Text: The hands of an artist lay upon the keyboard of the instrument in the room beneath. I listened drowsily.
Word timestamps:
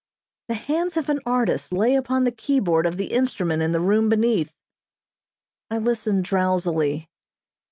The 0.47 0.55
hands 0.55 0.97
of 0.97 1.09
an 1.09 1.19
artist 1.27 1.71
lay 1.71 1.93
upon 1.93 2.23
the 2.23 2.31
keyboard 2.31 2.87
of 2.87 2.97
the 2.97 3.11
instrument 3.13 3.61
in 3.61 3.71
the 3.71 3.79
room 3.79 4.09
beneath. 4.09 4.51
I 5.69 5.77
listened 5.77 6.23
drowsily. 6.25 7.07